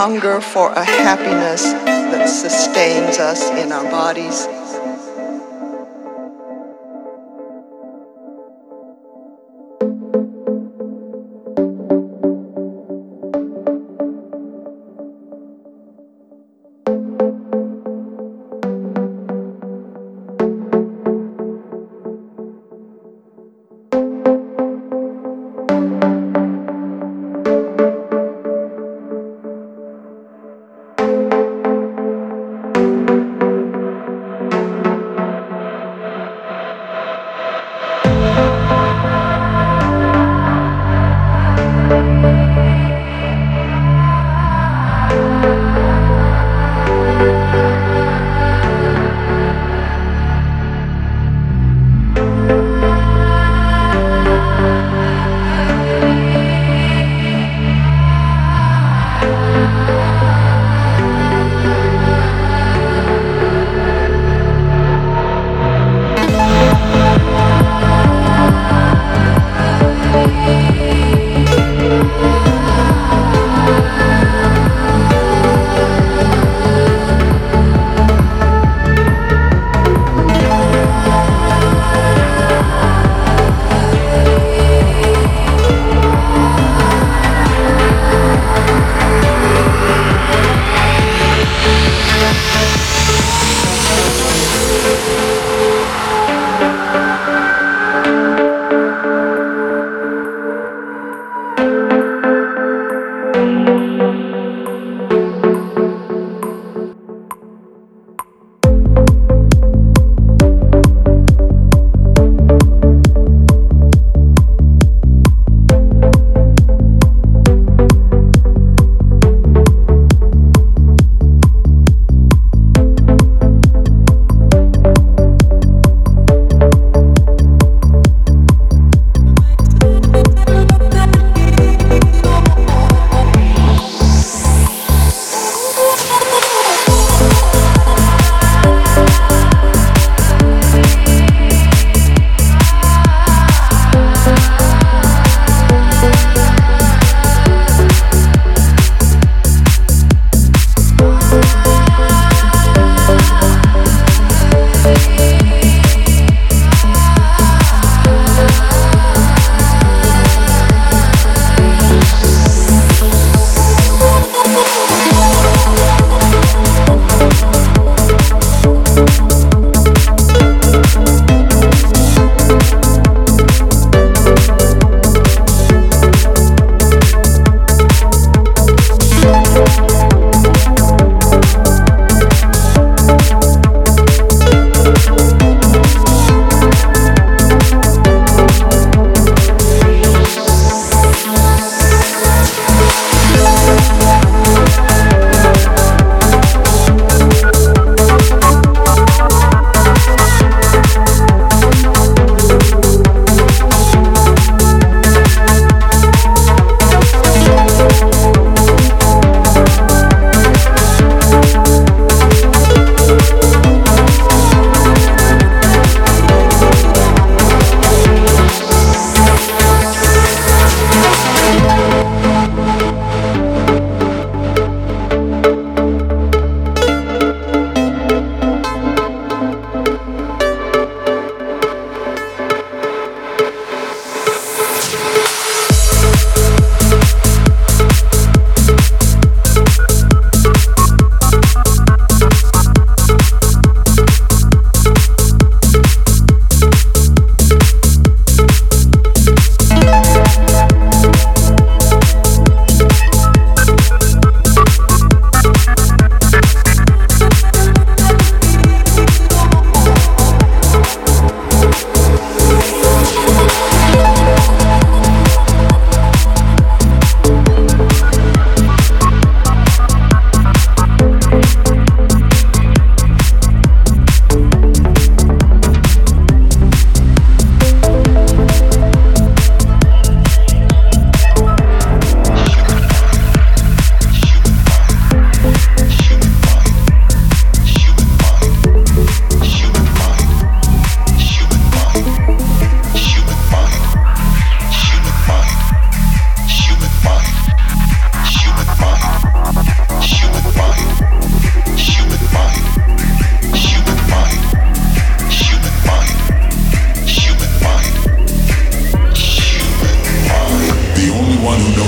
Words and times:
hunger 0.00 0.40
for 0.40 0.72
a 0.72 0.82
happiness 0.82 1.62
that 1.62 2.26
sustains 2.26 3.18
us 3.18 3.50
in 3.50 3.70
our 3.70 3.84
bodies. 3.90 4.46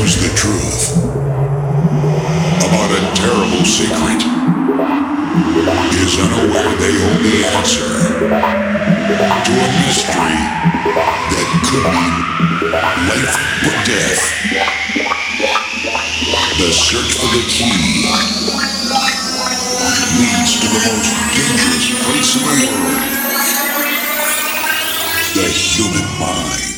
knows 0.03 0.19
the 0.19 0.35
truth 0.35 0.99
about 2.59 2.91
a 2.91 3.03
terrible 3.15 3.63
secret 3.65 4.19
is 6.03 6.19
unaware 6.19 6.75
they 6.83 6.95
hold 6.99 7.23
the 7.23 7.47
answer 7.55 7.87
to 9.47 9.53
a 9.53 9.69
mystery 9.87 10.39
that 11.31 11.47
could 11.63 11.87
mean 11.95 12.15
life 13.07 13.39
or 13.63 13.79
death. 13.87 14.23
The 16.59 16.71
search 16.73 17.13
for 17.15 17.31
the 17.37 17.45
key 17.47 18.03
leads 20.19 20.53
to 20.59 20.67
the 20.67 20.83
most 20.83 21.15
dangerous 21.31 21.87
place 22.03 22.35
in 22.35 22.43
the 22.43 22.67
world, 22.83 23.07
the 25.35 25.47
human 25.49 26.07
mind. 26.19 26.72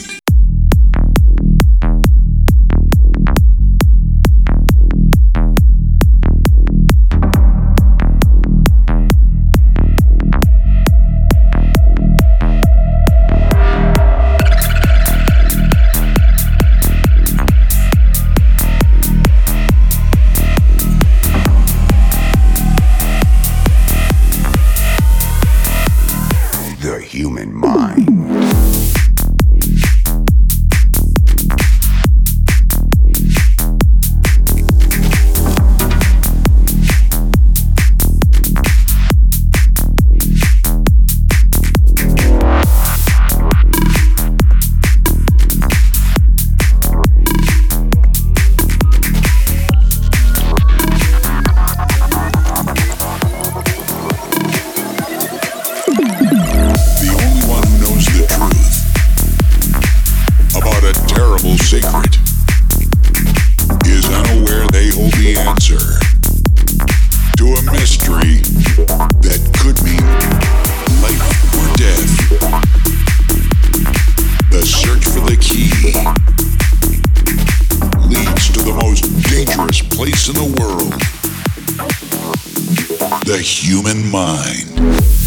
the 83.25 83.39
human 83.39 84.11
mind. 84.11 85.24